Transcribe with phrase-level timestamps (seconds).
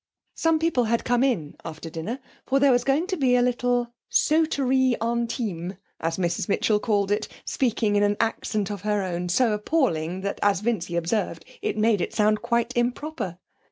[0.33, 2.17] Some people had come in after dinner
[2.47, 7.27] for there was going to be a little sauterie intime, as Mrs Mitchell called it,
[7.45, 12.01] speaking in an accent of her own, so appalling that, as Vincy observed, it made
[12.01, 13.37] it sound quite improper.